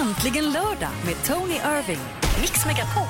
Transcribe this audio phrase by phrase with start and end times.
[0.00, 1.98] Äntligen lördag med Tony Irving.
[2.40, 3.02] Mix Megapol.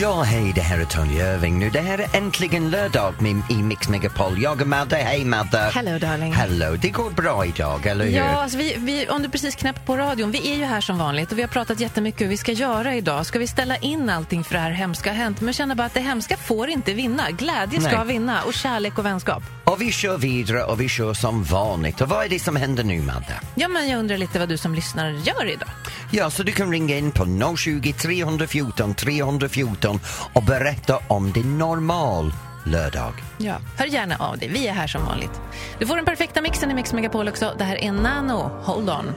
[0.00, 1.70] Ja, hej, det här är Tony Irving nu.
[1.70, 4.42] Det här är äntligen lördag med, i Mix Megapol.
[4.42, 5.58] Jag och Madde, hej Madde.
[5.58, 6.32] Hello darling.
[6.32, 8.12] Hello, det går bra idag, eller hur?
[8.12, 10.98] Ja, alltså vi, vi, om du precis knäppt på radion, vi är ju här som
[10.98, 13.26] vanligt och vi har pratat jättemycket hur vi ska göra idag.
[13.26, 15.40] Ska vi ställa in allting för det här hemska har hänt?
[15.40, 17.30] Men jag känner bara att det hemska får inte vinna.
[17.30, 18.06] Glädje ska Nej.
[18.06, 19.42] vinna och kärlek och vänskap.
[19.64, 22.00] Och vi kör vidare och vi kör som vanligt.
[22.00, 23.40] Och vad är det som händer nu, Madde?
[23.54, 25.68] Ja, men jag undrar lite vad du som lyssnar gör idag.
[26.10, 30.00] Ja, så du kan ringa in på 020 314 314
[30.32, 32.32] och berätta om din normal
[32.64, 33.12] lördag.
[33.38, 33.56] Ja.
[33.78, 35.40] Hör gärna av dig, vi är här som vanligt.
[35.78, 37.54] Du får den perfekta mixen i Mix Megapol också.
[37.58, 39.12] Det här är Nano, Hold On.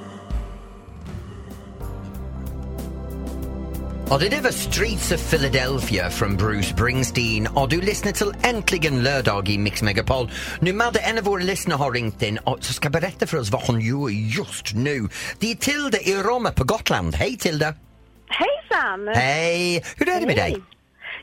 [4.12, 9.04] Och det där var Streets of Philadelphia från Bruce Springsteen och du lyssnar till Äntligen
[9.04, 10.30] lördag i Mix Megapol.
[10.62, 13.62] Nu Madde, en av våra lyssnare har ringt in och ska berätta för oss vad
[13.62, 15.00] hon gör just nu.
[15.40, 17.16] Det är Tilda i Roma på Gotland.
[17.16, 17.74] Hej Tilda!
[18.28, 19.08] Hejsan!
[19.16, 19.84] Hej!
[19.98, 20.54] Hur är det med dig?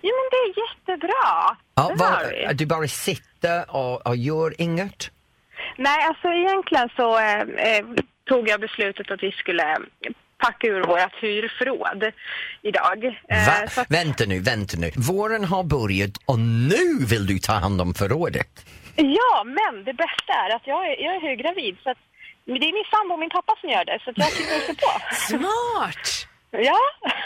[0.03, 1.57] Jo men det är jättebra.
[1.75, 2.55] Ja, det har vi.
[2.55, 5.11] du bara sitter och, och gör inget?
[5.77, 7.85] Nej, alltså egentligen så eh, eh,
[8.25, 9.63] tog jag beslutet att vi skulle
[10.47, 12.01] packa ur vårt hyrförråd
[12.63, 12.99] idag.
[13.05, 13.69] Eh, Va?
[13.69, 14.91] så att, Vänta nu, vänta nu.
[15.11, 16.39] Våren har börjat och
[16.71, 18.53] nu vill du ta hand om förrådet?
[18.97, 21.99] ja, men det bästa är att jag är, jag är höggravid så att
[22.47, 24.75] det är min sambo och min pappa som gör det så att jag tycker se
[24.75, 24.93] på.
[25.15, 26.07] Smart!
[26.59, 26.79] Ja,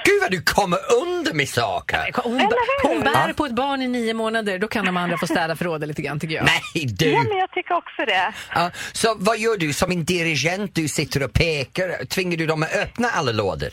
[0.05, 2.11] Gud vad du kommer under med saker!
[2.15, 2.41] Hon,
[2.83, 5.89] hon bär på ett barn i nio månader, då kan de andra få städa förrådet
[5.89, 6.45] lite grann tycker jag.
[6.45, 7.07] Nej du!
[7.11, 8.33] ja men jag tycker också det.
[8.55, 10.75] Ja, så vad gör du som en dirigent?
[10.75, 12.05] Du sitter och pekar.
[12.05, 13.69] Tvingar du dem att öppna alla lådor?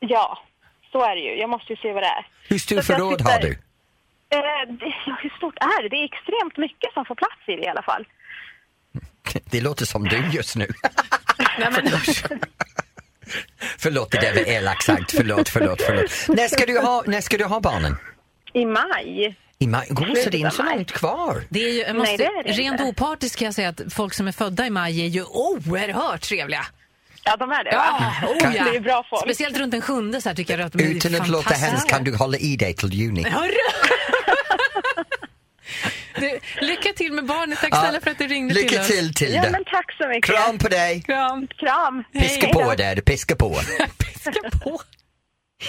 [0.00, 0.38] Ja,
[0.92, 1.40] så är det ju.
[1.40, 2.26] Jag måste ju se vad det är.
[2.48, 3.50] Hur stor Så att jag förråd sitter- har du?
[4.32, 5.88] Eh, det, ja, hur stort är det?
[5.88, 8.06] Det är extremt mycket som får plats i det i alla fall.
[9.44, 10.68] Det låter som du just nu.
[11.58, 11.86] Nej, men,
[13.78, 15.12] förlåt, det där var elakt sagt.
[15.12, 16.10] Förlåt, förlåt, förlåt.
[16.38, 17.96] När ska du ha, när ska du ha barnen?
[18.52, 19.36] I maj.
[19.58, 19.86] I maj?
[19.90, 21.42] God, så det är inte så långt kvar.
[21.48, 22.84] det är ju, jag måste, Nej, det är det rent inte.
[22.84, 26.66] opartiskt kan jag säga att folk som är födda i maj är ju oerhört trevliga.
[27.24, 28.28] Ja, de är det Ja, va?
[28.28, 28.64] oh ja.
[28.64, 29.22] Det är bra folk.
[29.22, 31.88] Speciellt runt den sjunde så här tycker jag att de är Utan att låta hemskt
[31.88, 33.22] kan du hålla i dig till juni.
[33.28, 33.50] Hörru!
[36.20, 37.58] Du, lycka till med barnet.
[37.60, 38.86] Tack snälla för att du ringde till Lycka oss.
[38.86, 39.36] till Tilda.
[39.44, 40.24] Ja, men tack så mycket.
[40.36, 41.02] Kram på dig.
[41.02, 41.48] Kram.
[41.58, 42.04] Kram.
[42.12, 43.54] Piska Hej på där, piska på.
[43.98, 44.32] Piska
[44.64, 44.80] på.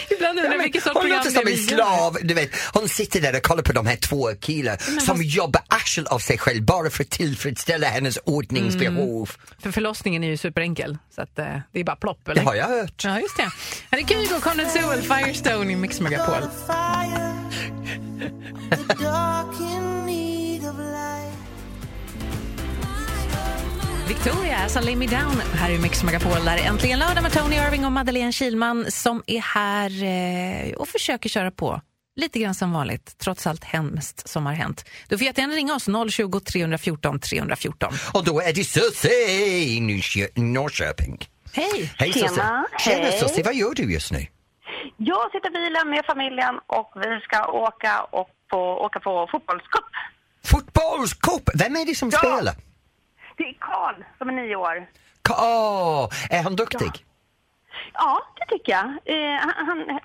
[0.09, 2.50] Ibland undrar jag vilket sorts hon låter det som är en slav, du vet.
[2.73, 6.38] Hon sitter där och kollar på de här två killarna som jobbar arsel av sig
[6.38, 9.29] själv bara för att tillfredsställa hennes ordningsbehov.
[9.63, 12.19] För förlossningen är ju superenkel, så att, eh, det är bara plopp.
[12.25, 12.41] Det Eller?
[12.41, 13.03] har jag hört.
[13.03, 13.50] Ja, just det.
[13.91, 16.35] Här är Kygo, Conrad Sewell, Firestone i Mix Megapol.
[24.16, 26.45] Victoria, alltså Lay Me Down här i Mix Megapol.
[26.45, 29.89] Där är äntligen lördag med Tony Irving och Madeleine Kilman som är här
[30.69, 31.81] eh, och försöker köra på.
[32.16, 34.85] Lite grann som vanligt, trots allt hemskt som har hänt.
[35.07, 37.94] Du får jättegärna ringa oss, 020 314 314.
[38.13, 39.11] Och då är det Susie
[39.57, 41.17] i Nyskö- Norrköping.
[41.53, 41.94] Hej!
[41.97, 42.27] Hej Tjena.
[42.27, 42.94] Susie.
[42.94, 43.19] Tjena Hej.
[43.19, 44.25] Susie, vad gör du just nu?
[44.97, 49.91] Jag sitter i bilen med familjen och vi ska åka, och på, åka på fotbollscup.
[50.45, 51.50] Fotbollscup!
[51.53, 52.17] Vem är det som Ja.
[52.17, 52.55] spelar?
[53.41, 54.88] Det är Karl som är nio år.
[55.29, 56.91] Åh, är han duktig?
[57.94, 58.85] Ja, det tycker jag.
[58.85, 60.00] Eh, han, han,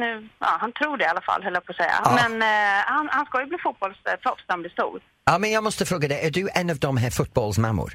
[0.00, 2.00] nu, ja, han tror det i alla fall, höll jag på att säga.
[2.04, 2.18] Ja.
[2.22, 5.00] Men eh, han, han ska ju bli fotbollsproffs när han blir stor.
[5.24, 7.92] Ja, men jag måste fråga dig, är du en av de här fotbollsmammor?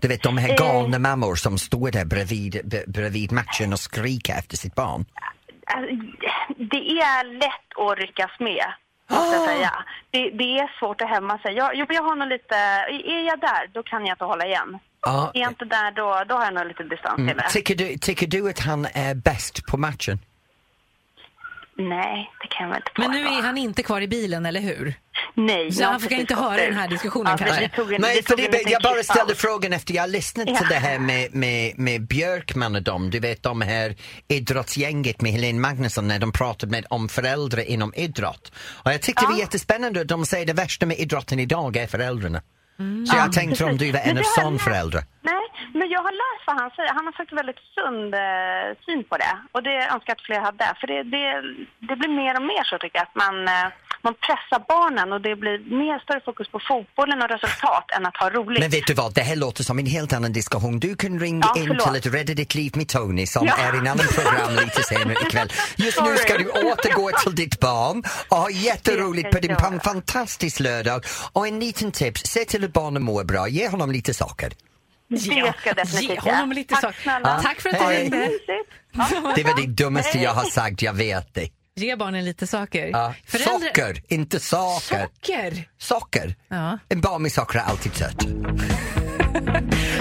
[0.00, 0.56] Du vet de här Eh.
[0.56, 5.04] galna mammor som står där bredvid, bredvid matchen och skriker efter sitt barn.
[5.66, 5.94] Alltså,
[6.58, 8.64] det är lätt att ryckas med,
[9.12, 9.72] måste jag säga.
[10.10, 11.54] Det, det är svårt att hämma sig.
[11.54, 14.78] Jag, jag, jag har nog lite, är jag där, då kan jag inte hålla igen.
[15.06, 15.30] Ja.
[15.34, 17.48] Är jag inte där, då, då har jag nog lite distans till det.
[17.50, 20.18] Tycker du, tycker du att han är bäst på matchen?
[21.76, 23.38] Nej, det kan jag väl inte Men nu påstå.
[23.38, 24.94] är han inte kvar i bilen, eller hur?
[25.34, 27.60] Nej, Så jag har han får precis inte höra den här diskussionen ja, kanske?
[27.60, 30.56] Det tog en, Nej, det för det, jag bara ställde frågan efter jag lyssnat Ja.
[30.56, 33.10] till det här med, med, med Björkman och dem.
[33.10, 33.94] Du vet de här
[34.28, 38.52] idrottsgänget med Helene Magnusson när de pratade med om föräldrar inom idrott.
[38.84, 39.40] Och jag tyckte det var Ja.
[39.40, 40.04] jättespännande.
[40.04, 42.42] De säger det värsta med idrotten idag är föräldrarna.
[43.08, 45.02] Så jag tänkte om du var en av har sån förälder.
[45.22, 46.92] Nej, men jag har läst vad han säger.
[46.98, 49.34] Han har faktiskt väldigt sund eh, syn på det.
[49.52, 50.66] Och det önskar jag att fler hade.
[50.80, 51.26] För det, det,
[51.88, 53.06] det blir mer och mer så tycker jag.
[53.08, 53.68] Att man, eh,
[54.02, 58.16] man pressar barnen och det blir mer större fokus på fotbollen och resultat än att
[58.16, 58.60] ha roligt.
[58.60, 60.78] Men vet du vad, det här låter som en helt annan diskussion.
[60.80, 63.56] Du kan ringa Ja, in till ett Rädda ditt liv med Tony som Ja.
[63.58, 65.52] är i en annan program lite senare ikväll.
[65.76, 69.80] Just nu ska du återgå till ditt barn och ha jätteroligt på din göra.
[69.80, 71.04] fantastisk lördag.
[71.32, 74.52] Och en liten tips, se till att barnen mår bra, ge honom lite socker.
[75.08, 76.94] Det ska definitivt Ge honom lite Tack sak.
[77.02, 77.40] snälla.
[77.42, 78.30] Tack för att du ringde.
[79.36, 81.48] Det var det dummaste jag har sagt, jag vet det.
[81.76, 82.86] Ge barnen lite saker.
[82.86, 83.14] Ja.
[83.26, 84.98] Föräldrar- Socker, inte saker.
[84.98, 85.68] Socker!
[85.78, 86.34] Socker.
[86.48, 86.78] Ja.
[86.88, 88.26] En barn med socker är alltid sött.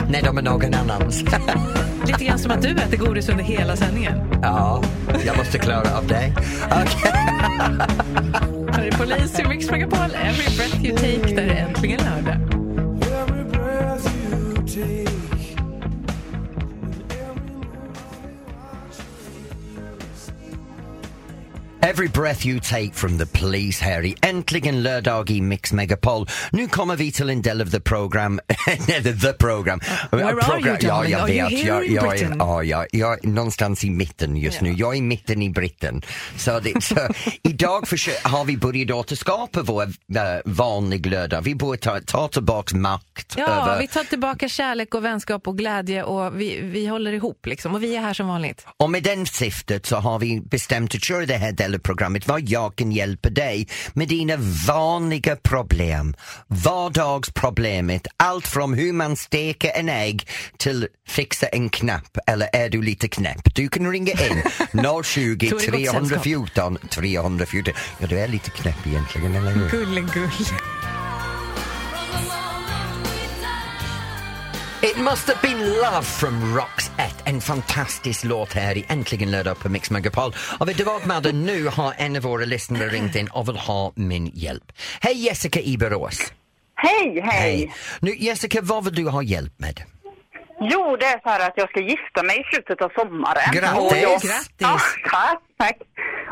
[0.09, 1.23] När de är någon annans.
[2.07, 4.39] Lite grann som att du äter godis under hela sändningen.
[4.41, 4.83] ja,
[5.25, 6.33] jag måste klara av det.
[6.65, 7.12] Okej.
[8.74, 10.15] Här är Polis i Mix Megapol.
[10.15, 11.35] Every breath you take.
[11.35, 12.35] Där är äntligen lördag.
[13.21, 15.12] Every breath you take.
[21.83, 24.15] Every breath you take from the police, Harry.
[24.21, 26.27] Äntligen lördag i Mix Megapol.
[26.51, 28.39] Nu kommer vi till en del av the program.
[29.21, 29.79] The, program.
[30.11, 30.75] Where are program.
[30.75, 31.59] you, ja, jag Are you vet.
[31.59, 32.35] here jag, in jag, är, Britain?
[32.39, 34.73] ja, jag, jag är någonstans i mitten just nu.
[34.73, 36.01] Jag är mitten i Britten.
[36.37, 36.95] Så, det, så
[37.43, 39.91] idag försöker, har vi börjat återskapa vår uh,
[40.45, 41.41] vanlig lördag.
[41.41, 45.57] Vi börjar ta, ta tillbaka makt Ja, över vi tar tillbaka kärlek och vänskap och
[45.57, 47.75] glädje och vi, vi håller ihop liksom.
[47.75, 48.65] Och vi är här som vanligt.
[48.77, 52.41] Och med den syftet så har vi bestämt att köra det här av programmet vad
[52.50, 54.38] jag kan hjälpa dig med dina
[54.68, 56.15] vanliga problem.
[56.47, 60.27] Vardagsproblemet, allt från hur man steker en ägg
[60.57, 63.56] till fixa en knapp eller är du lite knäpp?
[63.56, 64.41] Du kan ringa in
[65.03, 67.74] 020 Då är det gott 314 314.
[68.00, 69.69] Ja, du är lite knäpp egentligen, eller hur?
[69.69, 70.29] Gullegull.
[74.83, 77.23] It must have been love from Roxette.
[77.25, 80.33] En fantastisk låt här i Äntligen lördag på Mix Megapol.
[80.59, 83.55] Och vet du vad Madde, nu har en av våra lyssnare ringt in och vill
[83.55, 84.71] ha min hjälp.
[85.01, 86.33] Hej Jessica i Borås.
[86.75, 89.83] Hej, hej, Nu Jessica, vad vill du ha hjälp med?
[90.61, 93.51] Jo, det är så här att jag ska gifta mig i slutet av sommaren.
[93.53, 93.91] Grattis!
[93.91, 94.47] Och jag, Grattis!
[94.57, 94.79] Ja,
[95.11, 95.77] tack, tack.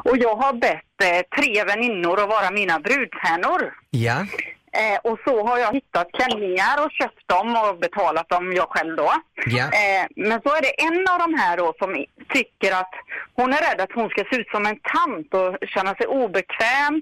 [0.06, 3.74] Och jag har bett eh, tre väninnor att vara mina brudtärnor.
[3.90, 4.26] Ja?
[4.74, 8.96] Eh, och så har jag hittat klänningar och köpt dem och betalat dem jag själv
[8.96, 9.14] då.
[9.46, 9.64] Ja.
[9.64, 12.94] Eh, men så är det en av de här då som tycker att
[13.34, 17.02] hon är rädd att hon ska se ut som en tant och känna sig obekväm.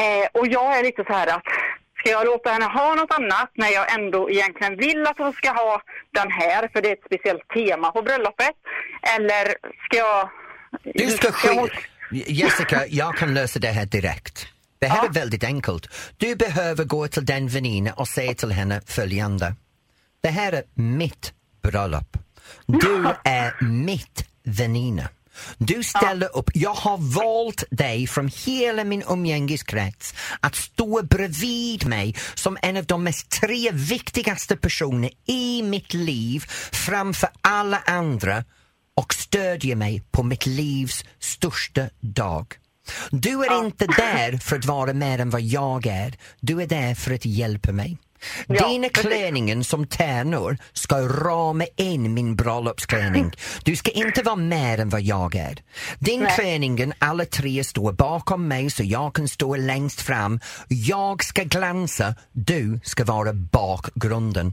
[0.00, 1.42] Eh, och jag är lite så här att
[1.98, 5.50] ska jag låta henne ha något annat när jag ändå egentligen vill att hon ska
[5.50, 8.54] ha den här för det är ett speciellt tema på bröllopet?
[9.16, 9.44] Eller
[9.84, 10.28] ska jag...
[10.82, 11.88] Du ska hon- skicka...
[12.10, 14.53] Jessica, jag kan lösa det här direkt.
[14.78, 15.08] Det här Ja.
[15.08, 15.88] är väldigt enkelt.
[16.16, 19.54] Du behöver gå till den väninna och säga till henne följande.
[20.22, 21.32] Det här är mitt
[21.62, 22.16] bröllop.
[22.66, 25.08] Du är mitt väninna.
[25.58, 26.50] Du ställer upp.
[26.54, 32.84] Jag har valt dig från hela min umgängeskrets att stå bredvid mig som en av
[32.84, 38.44] de mest tre viktigaste personer i mitt liv framför alla andra
[38.96, 42.46] och stödja mig på mitt livs största dag.
[43.10, 46.14] Du är inte där för att vara mer än vad jag är.
[46.40, 47.98] Du är där för att hjälpa mig.
[48.46, 49.10] Ja, Dina precis.
[49.10, 53.32] klänningen som tärnor ska rama in min bröllopsklänning.
[53.64, 55.58] Du ska inte vara mer än vad jag är.
[55.98, 56.32] Din Nej.
[56.34, 60.40] klänningen, alla tre står bakom mig så jag kan stå längst fram.
[60.68, 64.52] Jag ska glänsa, du ska vara bakgrunden.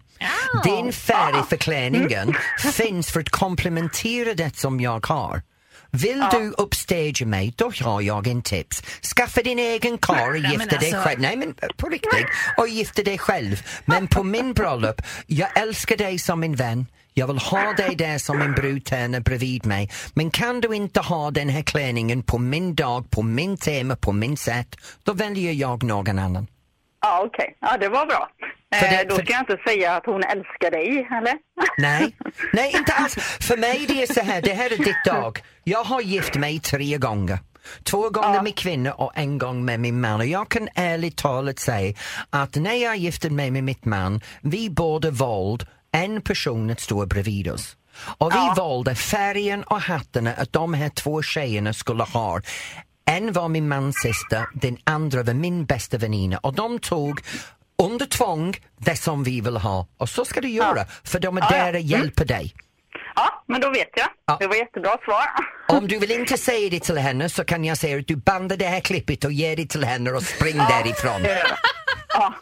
[0.63, 2.33] Din färg för klänningen
[2.73, 5.41] finns för att komplementera det som jag har.
[5.91, 8.83] Vill du uppstagea mig, då har jag en tips.
[9.15, 11.21] Skaffa din egen karl och gifta dig alltså- själv.
[11.21, 12.25] Nej men på riktigt.
[12.57, 13.63] Och gifta dig själv.
[13.85, 16.85] Men på min bröllop, jag älskar dig som min vän.
[17.13, 19.89] Jag vill ha dig där som en brudtärna bredvid mig.
[20.13, 24.11] Men kan du inte ha den här klänningen på min dag, på min tema, på
[24.11, 26.47] min sätt, då väljer jag någon annan.
[27.01, 27.57] Ja, okej.
[27.61, 28.29] Ja, det var bra.
[28.75, 31.37] För det- eh, då för- ska jag inte säga att hon älskar dig, eller?
[31.77, 32.15] Nej,
[32.53, 33.15] nej inte alls.
[33.41, 35.39] För mig det är så här, det här är ditt dag.
[35.63, 37.39] Jag har gift mig tre gånger.
[37.83, 40.19] Två gånger med kvinnor och en gång med min man.
[40.19, 41.93] Och jag kan ärligt talat säga
[42.29, 47.05] att när jag gifte mig med mitt man, vi båda valde en person att stå
[47.05, 47.77] bredvid oss.
[48.17, 52.41] Och vi valde färgen och hattarna att de här två tjejerna skulle ha.
[53.17, 57.21] En var min mans syster, den andra var min bästa väninna och de tog
[57.83, 59.87] under tvång det som vi vill ha.
[59.97, 61.65] Och så ska du göra, för de är Ja, ja.
[61.65, 62.53] där att hjälpa dig.
[63.15, 64.07] Ja, men då vet jag.
[64.25, 64.37] Ja.
[64.39, 65.25] Det var jättebra svar.
[65.77, 68.57] Om du vill inte säga det till henne så kan jag säga att du bandar
[68.57, 71.21] det här klippet och ger det till henne och spring därifrån.
[72.13, 72.33] Ja,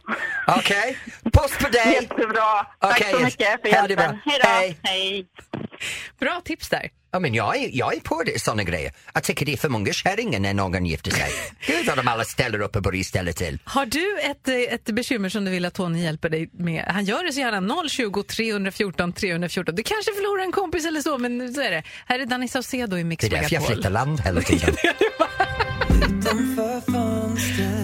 [0.47, 0.97] Okej?
[1.23, 1.93] Puss på dig!
[1.93, 2.65] jättebra.
[2.79, 3.25] Tack Okej, så yes.
[3.25, 4.19] mycket för hjälpen.
[4.25, 4.49] Hej då.
[4.49, 4.79] Hej.
[4.83, 5.25] Hej.
[6.19, 6.89] Bra tips där.
[7.11, 8.91] Ja, men jag, är, jag är på det, såna grejer.
[9.13, 11.31] Jag tycker det är för många kärringar när någon gifter sig.
[11.67, 13.59] Gud vad de alla ställer upp och börjar ställa till.
[13.63, 16.85] Har du ett, eh, ett bekymmer som du vill att Tony hjälper dig med?
[16.87, 19.75] Han gör det så gärna 020 314 314.
[19.75, 21.83] Du kanske förlorar en kompis eller så, men så är det.
[22.05, 24.75] Här är Danny Saucedo i Mix Det är därför jag flyttar land hela tiden.
[25.91, 27.78] Utanför fönstret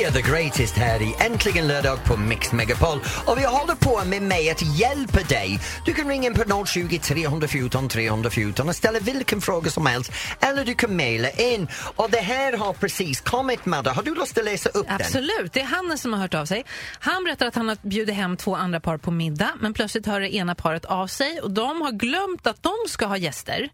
[0.00, 4.04] We are the greatest här i Äntligen lördag på Mix Megapol och vi håller på
[4.04, 5.60] med mig att hjälpa dig.
[5.84, 10.64] Du kan ringa in på 020 314 314 och ställa vilken fråga som helst eller
[10.64, 11.68] du kan mejla in.
[11.96, 14.96] Och det här har precis kommit Madde, har du lust att läsa upp den?
[14.96, 16.64] Absolut, det är Hannes som har hört av sig.
[17.00, 20.20] Han berättar att han har bjudit hem två andra par på middag men plötsligt hör
[20.20, 23.70] det ena paret av sig och de har glömt att de ska ha gäster.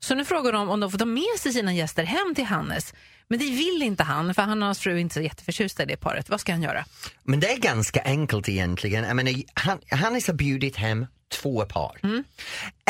[0.00, 2.94] Så nu frågar de om de får ta med sig sina gäster hem till Hannes.
[3.28, 5.86] Men det vill inte han, för han och hans fru är inte så jätteförtjusta i
[5.86, 6.30] det paret.
[6.30, 6.84] Vad ska han göra?
[7.22, 9.04] Men det är ganska enkelt egentligen.
[9.04, 11.06] Jag menar, han, Hannes har bjudit hem
[11.42, 12.00] två par.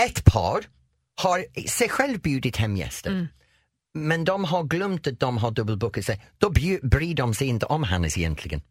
[0.06, 0.64] Ett par
[1.20, 3.28] har sig själv bjudit hem gäster.
[3.94, 6.24] Men de har glömt att de har dubbelbokat sig.
[6.38, 6.50] Då
[6.82, 8.62] bryr de sig inte om Hannes egentligen.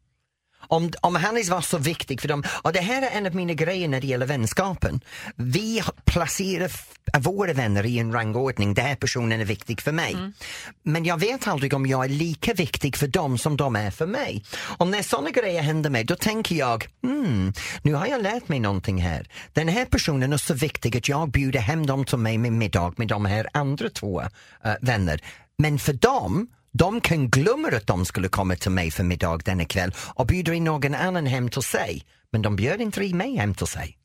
[0.60, 3.54] Om, om Hannes var så viktig för dem, och det här är en av mina
[3.54, 5.02] grejer när det gäller vänskapen.
[5.36, 6.72] Vi placerar
[7.20, 10.16] våra vänner i en rangordning, den här personen är viktig för mig.
[10.84, 14.08] Men jag vet aldrig om jag är lika viktig för dem som de är för
[14.08, 14.44] mig.
[14.78, 18.60] Och när sådana grejer händer mig, då tänker jag, hmm, nu har jag lärt mig
[18.60, 19.28] någonting här.
[19.54, 22.94] Den här personen är så viktig att jag bjuder hem dem till mig med middag
[22.98, 25.22] med de här andra två eh, vänner.
[25.58, 29.66] Men för dem de kan glömma att de skulle komma till mig för middag denna
[29.66, 32.06] kväll och bjuder in någon annan hem till sig.
[32.32, 33.98] Men de bjöd inte in mig hem till sig.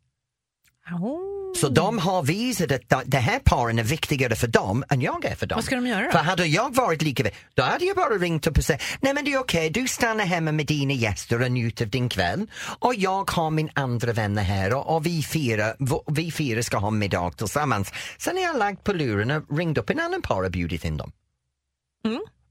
[1.56, 5.24] Så de har visat att de- det här paren är viktigare för dem än jag
[5.24, 5.56] är för dem.
[5.56, 6.10] Vad ska de göra då?
[6.12, 9.24] För hade jag varit lika då hade jag bara ringt upp och sagt nej men
[9.24, 12.46] det är okej, du stannar hemma med dina gäster och njuter av din kväll
[12.78, 15.74] och jag har min andra vänner här och, och vi, fyra,
[16.06, 17.92] vi fyra ska ha middag tillsammans.
[18.18, 20.96] Sen har jag lagt på luren och ringt upp en annan par och bjudit in
[20.96, 21.12] dem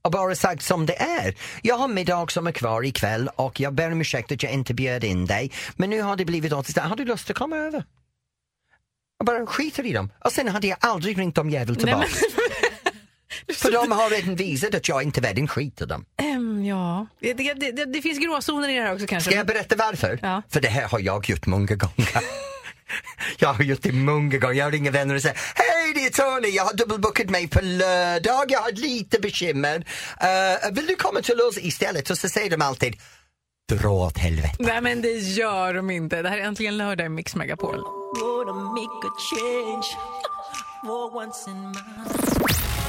[0.02, 1.34] och bara sagt som det är.
[1.62, 4.74] Jag har middag som är kvar ikväll och jag ber om ursäkt att jag inte
[4.74, 7.84] bjöd in dig men nu har det blivit åt Har du lust att komma över?
[9.18, 10.12] Jag bara skiter i dem.
[10.24, 12.08] Och sen hade jag aldrig ringt dem jävel tillbaka.
[13.54, 16.04] För de har redan visat att jag inte är värd en skit av dem.
[16.16, 19.30] Ehm, ja, det, det, det, det finns gråzoner i det här också kanske.
[19.30, 20.18] Ska jag berätta varför?
[20.22, 20.42] Ja.
[20.48, 22.08] För det här har jag gjort många gånger.
[23.38, 24.54] Jag har gjort det många gånger.
[24.54, 28.44] Jag ringer vänner och säger Hej det är Tony, jag har dubbelbokat mig på lördag,
[28.48, 29.86] jag har lite bekymmer.
[30.20, 32.10] Eh, vill du komma till oss istället?
[32.10, 32.96] Och så säger de alltid
[33.68, 34.56] Dra åt helvete.
[34.58, 36.22] Nej men det gör de inte.
[36.22, 37.80] Det här är äntligen lördag i Mix Megapol.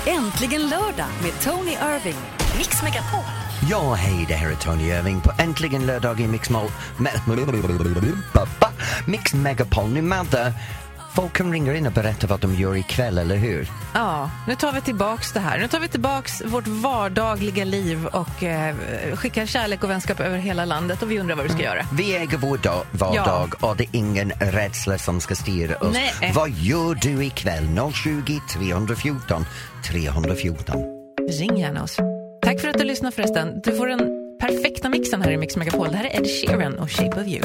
[0.06, 2.18] Äntligen lördag med Tony Irving.
[2.58, 3.43] Mix Megapol.
[3.70, 6.72] Ja, hej, det här är Tony Irving på Äntligen lördag i Mix, Mol-
[9.06, 9.90] Mix Megapol.
[9.90, 10.54] Nu Madde,
[11.16, 13.68] folk kan ringa in och berätta vad de gör ikväll, eller hur?
[13.94, 15.60] Ja, nu tar vi tillbaks det här.
[15.60, 18.76] Nu tar vi tillbaks vårt vardagliga liv och eh,
[19.16, 21.86] skickar kärlek och vänskap över hela landet och vi undrar vad vi ska göra.
[21.94, 25.94] Vi äger vår dag, vardag och det är ingen rädsla som ska styra oss.
[25.94, 26.32] Nej.
[26.36, 27.80] Vad gör du ikväll?
[27.94, 29.46] 020 314
[29.86, 30.76] 314.
[31.40, 31.98] Ring gärna oss.
[32.44, 33.62] Tack för att du lyssnade förresten.
[33.64, 34.00] Du får den
[34.40, 35.88] perfekta mixen här i Mix Megapol.
[35.92, 37.42] Det här är Ed Sheeran och Shape of You.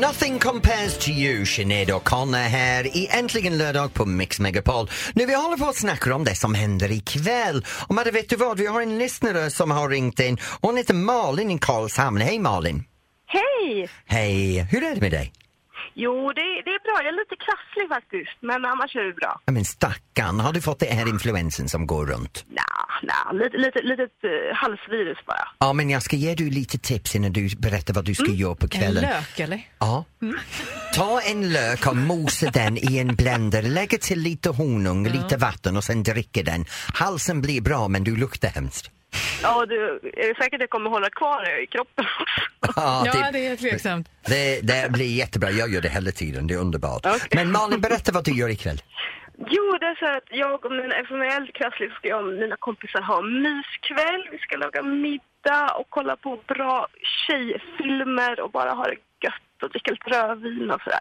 [0.00, 4.90] Nothing compares to you, Sinead O'Connor här i Äntligen lördag på Mix Megapol.
[5.14, 7.66] Nu vi håller på att snacka om det som händer ikväll.
[7.88, 8.58] Och Madde, vet du vad?
[8.58, 10.38] Vi har en lyssnare som har ringt in.
[10.60, 12.20] Hon heter Malin i Karlshamn.
[12.20, 12.84] Hej Malin!
[13.26, 13.88] Hej!
[14.06, 14.66] Hej!
[14.70, 15.32] Hur är det med dig?
[15.94, 16.94] Jo, det, det är bra.
[17.04, 19.40] Jag är lite krasslig faktiskt, men annars är det bra.
[19.44, 22.44] Ja, Men stackarn, har du fått det här influensen som går runt?
[22.48, 22.62] Nja,
[23.02, 25.48] nja, lite, lite, litet uh, halsvirus bara.
[25.58, 28.54] Ja, men jag ska ge dig lite tips innan du berättar vad du ska göra
[28.54, 29.02] på En kvällen.
[29.02, 29.60] lök, eller?
[29.78, 30.04] Ja.
[30.94, 35.76] Ta en lök och mosa den i en blender, lägg till lite honung, lite vatten
[35.76, 36.64] och sen dricker den.
[36.94, 38.90] Halsen blir bra men du luktar hemskt.
[39.42, 42.40] Ja, du, är det säkert att det kommer hålla kvar i kroppen också?
[42.80, 44.08] Ja, Ja, det är tveksamt.
[44.26, 47.06] det, det blir jättebra, jag gör det hela tiden, det är underbart.
[47.06, 47.20] Okej.
[47.34, 48.82] Men Malin, berätta vad du gör ikväll.
[49.38, 52.32] Jo, det är så att jag och jag är lite krasslig så ska jag och
[52.32, 54.22] mina kompisar ha myskväll.
[54.32, 56.86] Vi ska laga middag och kolla på bra
[57.26, 61.00] tjejfilmer och bara ha det gött och dricka lite rödvin och sådär.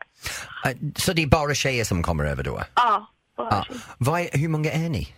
[0.65, 2.61] Eh, Så det är bara tjejer som kommer över då?
[2.75, 3.65] Ja, bara Ja.
[3.67, 3.81] tjejer.
[3.97, 5.15] Vad är, hur många är ni?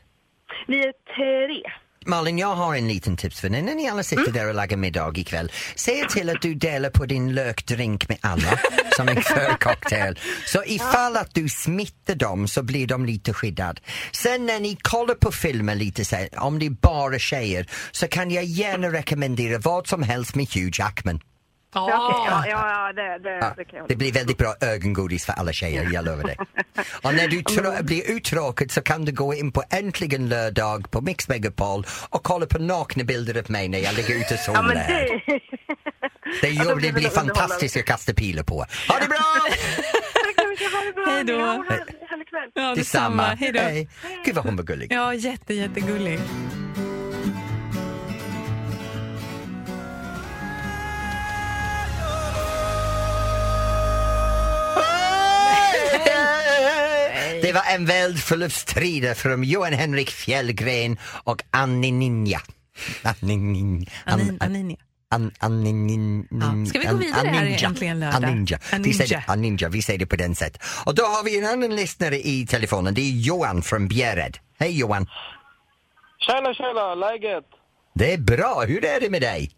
[0.67, 1.71] Vi är tre.
[2.07, 3.61] Malin, jag har en liten tips för dig.
[3.61, 7.05] När ni alla sitter där och lagar middag ikväll, se till att du delar på
[7.05, 8.59] din lökdrink med alla
[8.95, 10.19] som en förcocktail.
[10.45, 13.79] Så ifall att du smittar dem så blir de lite skyddad.
[14.11, 18.31] Sen när ni kollar på filmer lite sen, om det är bara tjejer, så kan
[18.31, 21.19] jag gärna rekommendera vad som helst med Hugh Jackman.
[21.75, 25.25] Ja, ja, ja, ja det, det, Ja, det kan jag det blir väldigt bra ögongodis
[25.25, 26.35] för alla tjejer, jag lovar det.
[27.03, 31.01] Och när du trå- blir uttråkad så kan du gå in på Äntligen lördag på
[31.01, 34.53] Mix Megapol och kolla på nakna bilder av mig när jag ligger ute och Ja,
[34.55, 34.73] solar.
[34.75, 35.21] det...
[36.41, 37.33] Det, Ja, gör, det blir blir det underhållande.
[37.35, 38.55] fantastiskt att kasta pilar på.
[38.89, 39.17] Ha det bra!
[39.49, 41.11] Det.
[41.11, 41.65] Hej då.
[42.53, 43.23] Ja, Detsamma.
[43.23, 43.59] Hej då.
[43.59, 43.89] Hej.
[44.25, 44.91] Gud vad hon var gullig.
[44.93, 46.19] Ja, jätte, jättegullig.
[57.45, 62.41] Det var en välförluststrida från Johan Henrik Fjällgren och Annie Ninja.
[63.03, 63.89] Annie Ninja.
[64.05, 68.23] An, an, Ja, ska vi gå vidare här i Äntligen lördag?
[68.23, 68.59] Aninja.
[68.71, 69.23] Vi Aninja.
[69.27, 70.63] aninja, vi säger det på den sätt.
[70.85, 72.93] Och då har vi en annan lyssnare i telefonen.
[72.93, 74.37] Det är Johan från Bjärred.
[74.59, 75.07] Hej Johan.
[76.19, 77.45] Tjena, tjena, läget?
[77.93, 78.63] Det är bra.
[78.67, 79.51] Hur är det med dig?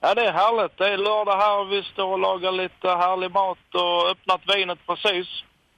[0.00, 0.78] Ja, det är härligt.
[0.78, 4.78] Det är lördag här och vi står och lagar lite härlig mat och öppnat vinet
[4.86, 5.28] precis.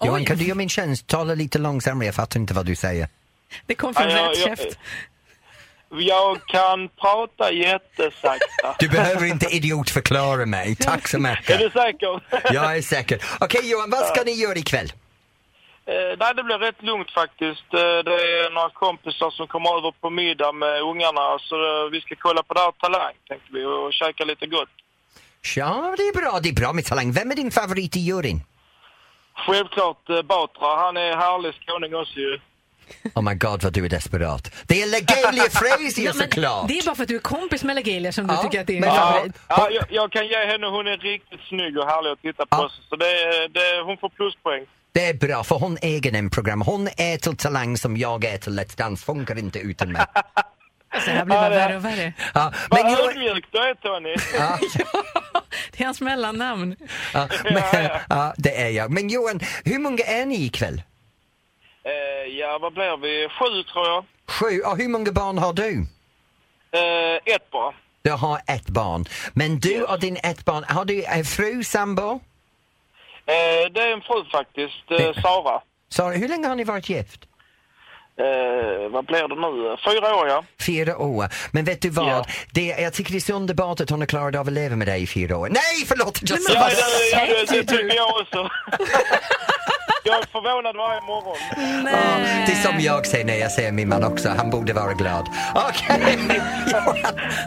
[0.04, 1.06] Johan, kan du göra min tjänst?
[1.06, 2.06] Tala lite långsammare.
[2.06, 3.08] Jag fattar inte vad du säger.
[3.66, 4.78] Det kom från Ja, rätt jag- käft.
[5.90, 8.76] Jag kan prata jättesakta.
[8.78, 10.76] Du behöver inte idiotförklara mig.
[10.76, 11.58] Tack så Är mycket.
[11.58, 12.20] du säker?
[12.52, 13.22] Jag är säker.
[13.40, 14.92] Okej Johan, vad ska ni göra ikväll?
[15.86, 17.74] Eh, nej, det blir rätt lugnt faktiskt.
[17.74, 22.00] Eh, Det är några kompisar som kommer över på middag med ungarna så eh, vi
[22.00, 24.68] ska kolla på det här Talang tänkte vi och käka lite gott.
[25.56, 26.40] Ja, det är bra.
[26.42, 27.12] Det är bra med talang.
[27.12, 28.40] Vem är din favorit i juryn?
[29.36, 32.38] Självklart eh, Batra, han är härlig skåning också ju.
[33.14, 34.50] Oh my god vad du är desperat.
[34.66, 36.68] Det är Legalia Frazier såklart.
[36.68, 38.66] det är bara för att du är kompis med Legelia som du Ja, tycker att
[38.66, 39.32] det är men- Ja, favorit.
[39.48, 42.56] ja jag, jag kan ge henne, hon är riktigt snygg och härlig att titta på.
[42.56, 42.70] Ja.
[42.90, 44.64] Så det, är- det, hon får pluspoäng.
[44.92, 46.60] Det är bra för hon äger en program.
[46.62, 49.04] Hon är till Talang som jag är till Let's Dance.
[49.04, 50.06] Funkar inte utan mig.
[50.88, 52.12] Alltså, det här blir bara Ja, det- värre och värre.
[52.34, 54.16] Ja, Vad men Johan, ödmjuk du är Tony.
[54.38, 54.58] ja,
[55.76, 56.76] Det är hans mellannamn.
[57.14, 58.90] ja, men, ja, det är jag.
[58.90, 60.82] Men Johan, hur många är ni ikväll?
[61.84, 63.28] Eh, ja, vad blir vi?
[63.28, 64.04] Sju tror jag.
[64.28, 64.60] Sju.
[64.60, 65.86] Och hur många barn har du?
[66.72, 67.74] Eh, ett bara.
[68.02, 69.04] Du har ett barn.
[69.32, 72.20] Men du och din ett barn, har du en fru, sambo?
[73.26, 75.60] Eh, det är en fru faktiskt, eh, Sara.
[75.88, 77.25] Så hur länge har ni varit gift?
[78.18, 79.76] Eh, vad blir det nu?
[79.84, 80.44] Fyra år ja.
[80.66, 81.28] Fyra år.
[81.50, 82.08] Men vet du vad?
[82.08, 82.24] Ja.
[82.52, 84.86] Det, jag tycker det är så underbart att hon har klarat av att leva med
[84.88, 85.48] dig i fyra år.
[85.48, 86.18] Nej, förlåt!
[86.22, 88.50] Jag sa Ja, bara- det, ja, det, det tycker jag också.
[90.04, 91.36] jag är förvånad varje morgon.
[91.92, 94.28] Ja, det är som jag säger när jag ser min man också.
[94.36, 95.26] Han borde vara glad.
[95.54, 96.18] Okej,
[96.72, 96.96] Johan.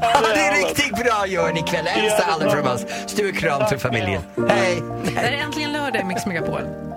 [0.01, 1.86] Ha det riktigt bra Johan ikväll.
[1.88, 2.82] Hälsa alla från oss.
[3.08, 4.21] Stor kram till familjen.
[4.49, 4.82] Hej!
[5.15, 6.88] Det är äntligen lördag i Mix Megapol.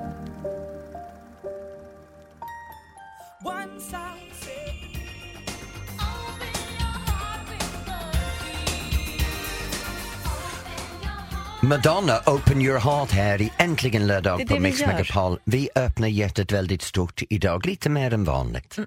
[11.64, 14.86] Madonna, Open your heart här i Äntligen lördag Det på det vi Mix gör.
[14.86, 15.38] Megapol.
[15.44, 18.78] Vi öppnar hjärtat väldigt stort idag, lite mer än vanligt.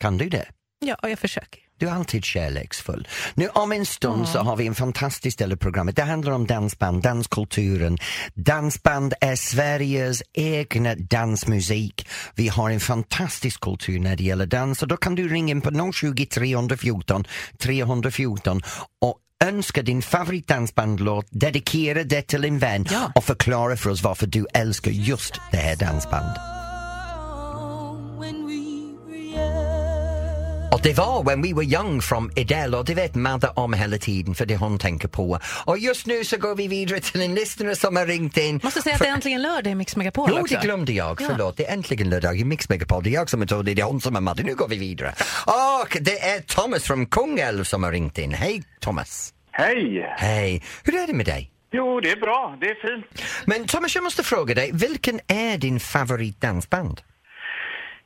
[0.00, 0.46] Kan du det?
[0.80, 1.60] Ja, jag försöker.
[1.78, 3.08] Du är alltid kärleksfull.
[3.34, 5.96] Nu om en stund så har vi en fantastisk del av programmet.
[5.96, 7.98] Det handlar om dansband, danskulturen.
[8.34, 12.08] Dansband är Sveriges egna dansmusik.
[12.34, 15.60] Vi har en fantastisk kultur när det gäller dans och då kan du ringa in
[15.60, 17.24] på 020 314
[17.58, 18.62] 314
[19.00, 23.12] och önska din favoritdansbandlåt, dedikera det till en vän Ja.
[23.14, 26.59] och förklara för oss varför du älskar just det här dansbandet.
[30.72, 33.98] Och det var When We Were Young från Adele och det vet Madde om hela
[33.98, 35.38] tiden för det hon tänker på.
[35.64, 38.60] Och just nu så går vi vidare till en lyssnare som har ringt in.
[38.62, 40.54] Måste säga att det är äntligen lördag i Mix Megapol Jo, också.
[40.54, 41.20] det glömde jag.
[41.20, 41.26] Ja.
[41.30, 41.56] Förlåt.
[41.56, 43.02] Det är äntligen lördag i Mix Megapol.
[43.02, 44.42] Det är jag som är Tony, det är hon som är Madde.
[44.42, 45.14] Nu går vi vidare.
[45.82, 48.32] Och det är Thomas från Kungälv som har ringt in.
[48.32, 49.34] Hej Thomas!
[49.52, 50.06] Hej!
[50.16, 50.62] Hej!
[50.84, 51.50] Hur är det med dig?
[51.72, 52.56] Jo, det är bra.
[52.60, 53.22] Det är fint.
[53.44, 57.00] Men Thomas, jag måste fråga dig, vilken är din favoritdansband?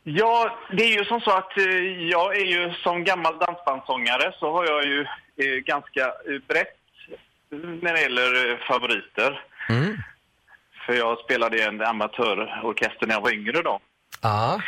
[0.07, 1.65] Ja, det är ju som så att eh,
[2.11, 5.01] jag är ju som gammal dansbandssångare så har jag ju
[5.37, 6.79] eh, ganska eh, brett
[7.83, 9.41] när det gäller favoriter.
[9.69, 9.97] Mm.
[10.87, 13.81] För jag spelade i en amatörorkester när jag var yngre då.
[14.23, 14.61] Ja.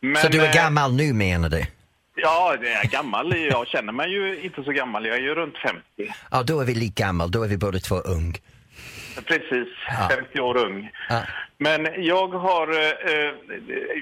[0.00, 1.66] Men, Så du är gammal nu menar du?
[2.14, 3.36] Ja, det är gammal.
[3.36, 5.06] Jag känner mig ju inte så gammal.
[5.06, 5.80] Jag är ju runt 50.
[6.30, 7.30] Ja, då är vi lika gammal.
[7.30, 8.34] Då är vi båda två ung.
[9.26, 10.08] Precis, Ja.
[10.16, 10.90] 50 år ung.
[11.08, 11.22] Ja.
[11.58, 12.68] Men jag har...
[12.72, 13.34] Eh,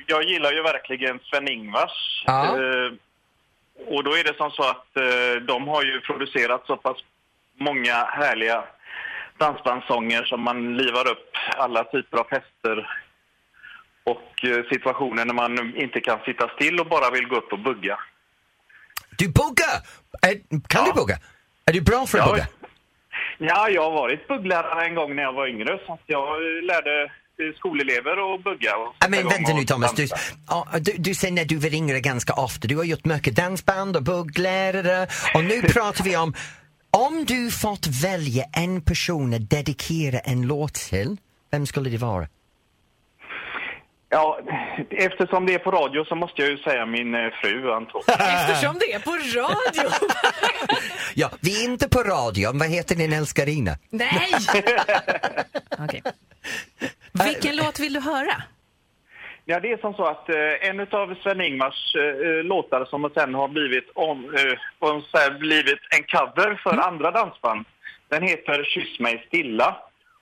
[0.07, 2.23] jag gillar ju verkligen Sven-Ingvars.
[2.27, 2.44] Ja.
[2.47, 2.92] Eh,
[3.87, 6.97] och då är det som så att eh, de har ju producerat så pass
[7.59, 8.64] många härliga
[9.38, 12.88] dansbandssånger som man livar upp alla typer av fester
[14.05, 17.59] och eh, situationer när man inte kan sitta still och bara vill gå upp och
[17.59, 17.99] bugga.
[19.18, 19.77] Du buggar!
[20.23, 20.35] Är,
[20.68, 20.94] kan du Ja.
[20.94, 21.16] bugga?
[21.66, 22.47] Är du bra för att Ja, bugga?
[23.38, 27.12] Ja, jag har varit bugglärare en gång när jag var yngre så jag lärde
[27.57, 28.77] skolelever att bugga.
[28.77, 30.07] och Ja, men vänta nu och Thomas, du,
[30.81, 32.68] du, du säger när du var yngre ganska ofta.
[32.68, 36.35] Du har gjort mycket dansband och bugglärare och nu pratar vi om
[36.90, 41.16] om du fått välja en person att dedikera en låt till,
[41.51, 42.29] vem skulle det vara?
[44.11, 44.40] Ja,
[44.90, 48.05] eftersom det är på radio så måste jag ju säga min eh, fru Antonia.
[48.18, 49.90] Eftersom det är på radio.
[51.14, 52.59] Ja, vi är inte på radion.
[52.59, 53.71] Vad heter din älskarina?
[53.90, 54.31] Nej!
[55.79, 56.03] Okej.
[57.12, 58.42] Vilken låt vill du höra?
[59.44, 63.49] Ja, det är som så att eh, en av Sven-Ingvars eh, låtar som sen har
[63.49, 67.64] blivit, om, eh, och så här blivit en cover för andra dansband,
[68.09, 69.77] den heter Kyss mig stilla.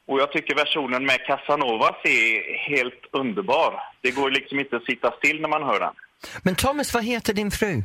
[0.08, 3.82] Och jag tycker versionen med Casanovas är helt underbar.
[4.00, 5.94] Det går liksom inte att sitta still när man hör den.
[6.42, 7.82] Men Thomas, vad heter din fru?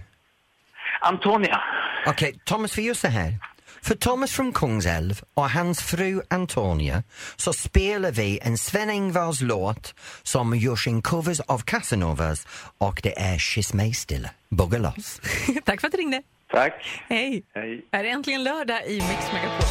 [1.02, 1.62] Antonia.
[2.08, 3.34] Okej, Thomas, vi gör så här.
[3.84, 7.04] För Thomas från Kungsälv och hans fru Antonia
[7.36, 13.38] så spelar vi en Sven-Ingvars låt som görs en covers av Casanovas och det är
[13.38, 15.22] Kyss mig stilla, bugga loss.
[15.66, 16.24] Tack för att du ringde.
[16.52, 17.02] Tack.
[17.10, 17.44] Hej.
[17.56, 17.86] Hej.
[17.92, 19.68] Är det äntligen lördag i Mix Megapol?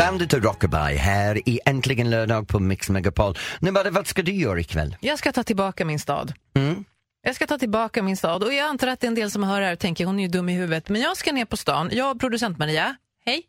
[0.00, 3.34] Bandit och Rockabye här i Äntligen lördag på Mix Megapol.
[3.58, 4.96] Nu bara, vad ska du göra ikväll?
[5.00, 6.32] Jag ska ta tillbaka min stad.
[6.54, 6.84] Mm?
[7.22, 9.42] Jag ska ta tillbaka min stad och jag antar att det är en del som
[9.42, 10.88] hör här och tänker hon är ju dum i huvudet.
[10.88, 11.90] Men jag ska ner på stan.
[11.92, 12.96] Jag och producent Maria.
[13.24, 13.42] Hej.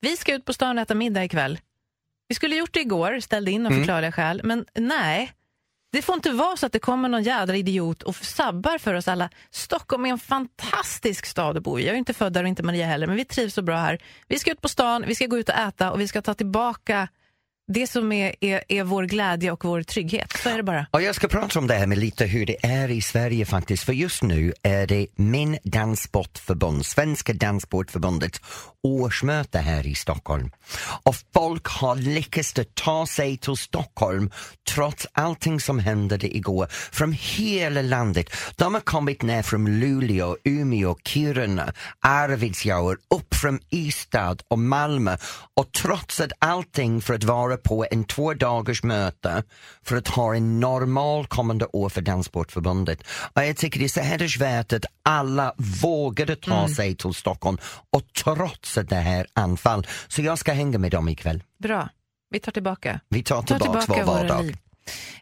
[0.00, 1.58] Vi ska ut på stan och äta middag ikväll.
[2.28, 4.40] Vi skulle gjort det igår, ställde in av förklarliga skäl.
[4.44, 5.32] Men nej,
[5.94, 9.08] det får inte vara så att det kommer någon jädra idiot och sabbar för oss
[9.08, 9.30] alla.
[9.50, 11.86] Stockholm är en fantastisk stad att bo i.
[11.86, 13.98] Jag är inte född där och inte Maria heller, men vi trivs så bra här.
[14.28, 16.34] Vi ska ut på stan, vi ska gå ut och äta och vi ska ta
[16.34, 17.08] tillbaka
[17.66, 20.32] det som är, är, är vår glädje och vår trygghet.
[20.42, 20.86] Så är det bara.
[20.90, 23.84] Och jag ska prata om det här med lite hur det är i Sverige faktiskt.
[23.84, 28.40] För just nu är det min danssportförbund, Svenska danssportförbundets
[28.82, 30.50] årsmöte här i Stockholm.
[31.02, 34.30] Och folk har lyckats att ta sig till Stockholm
[34.74, 38.30] trots allting som hände igår från hela landet.
[38.56, 45.16] De har kommit ner från Luleå, Umeå, Kiruna, Arvidsjaur, upp från Ystad och Malmö
[45.54, 49.42] och trotsat allting för att vara på en två dagars möte
[49.82, 53.02] för att ha en normal kommande år för Danssportförbundet.
[53.34, 57.58] Och jag tycker det är så hedersvärt att alla vågade ta sig till Stockholm
[57.90, 59.86] och trotsa det här anfall.
[60.08, 61.42] Så jag ska hänga med dem ikväll.
[61.62, 61.88] Bra.
[62.30, 63.00] Vi tar tillbaka.
[63.08, 64.44] Vi tar tar tillbaka vår våra vardag.
[64.44, 64.56] liv.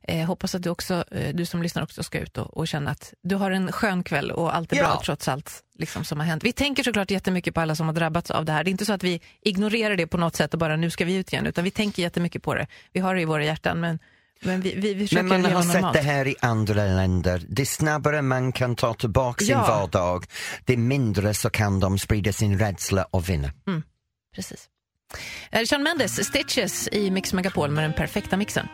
[0.02, 2.90] Eh, hoppas att du också, eh, du som lyssnar också ska ut och, och känna
[2.90, 4.82] att du har en skön kväll och allt är Ja.
[4.82, 6.44] bra trots allt liksom, som har hänt.
[6.44, 8.64] Vi tänker såklart jättemycket på alla som har drabbats av det här.
[8.64, 11.04] Det är inte så att vi ignorerar det på något sätt och bara nu ska
[11.04, 12.66] vi ut igen, utan vi tänker jättemycket på det.
[12.92, 13.98] Vi har det i våra hjärtan, men,
[14.42, 17.42] men vi, vi, vi Men man har sett det här i andra länder.
[17.48, 19.66] Det snabbare man kan ta tillbaka sin Ja.
[19.66, 20.24] vardag,
[20.64, 23.50] det mindre så kan de sprida sin rädsla och vinna.
[24.34, 24.68] Precis.
[25.50, 28.66] Eh, Shawn Mendes, Stitches i Mix Megapol med den perfekta mixen.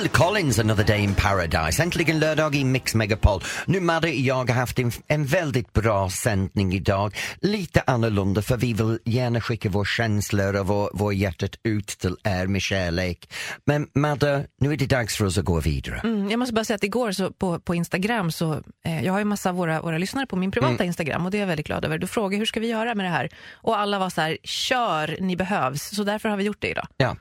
[0.00, 1.82] Phil Collins, Another Day in Paradise.
[1.82, 3.42] Äntligen lördag i Mix Megapol.
[3.66, 7.16] Nu Madde jag har haft en, en väldigt bra sändning idag.
[7.40, 12.16] Lite annorlunda för vi vill gärna skicka våra känslor och vår, vår hjärtat ut till
[12.24, 13.32] er med kärlek.
[13.64, 16.00] Men Madde, nu är det dags för oss att gå vidare.
[16.04, 19.18] Mm, jag måste bara säga att igår så på, på Instagram så, eh, jag har
[19.18, 21.66] ju massa av våra, våra lyssnare på min privata Instagram och det är jag väldigt
[21.66, 21.98] glad över.
[21.98, 23.28] Du frågade hur ska vi göra med det här?
[23.52, 25.96] Och alla var så här, kör, ni behövs.
[25.96, 26.86] Så därför har vi gjort det idag.
[26.96, 27.16] Ja.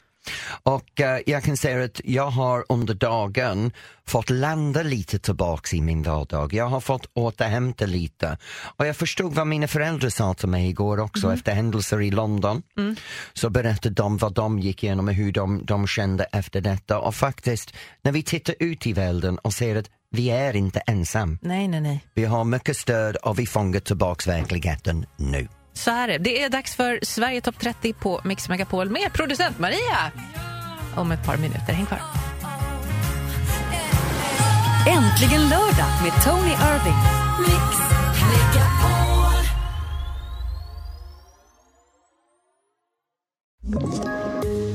[0.63, 3.72] Och eh, jag kan säga att jag har under dagen
[4.08, 6.54] fått landa lite tillbaks i min vardag.
[6.54, 8.38] Jag har fått återhämta lite.
[8.78, 12.62] Och jag förstod vad mina föräldrar sa till mig igår också efter händelser i London.
[13.34, 17.00] Så berättade de vad de gick igenom och hur de, de kände efter detta.
[17.00, 21.38] Och faktiskt, när vi tittar ut i världen och ser att vi är inte ensam.
[21.42, 22.04] Nej, nej, nej.
[22.13, 25.48] Vi har mycket stöd och vi fångar tillbaks verkligheten nu.
[25.80, 26.18] Så är det.
[26.18, 30.12] Det är dags för Sverige topp 30 på Mix Megapol med producent Maria.
[30.96, 31.74] Om ett par minuter.
[31.74, 32.02] Häng kvar.
[34.88, 37.00] Äntligen lördag med Tony Irving.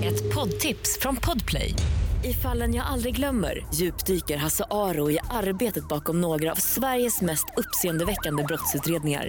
[0.05, 1.75] Ett poddtips från Podplay.
[2.25, 7.47] I fallen jag aldrig glömmer djupdyker Hasse Aro i arbetet bakom några av Sveriges mest
[7.57, 9.29] uppseendeväckande brottsutredningar.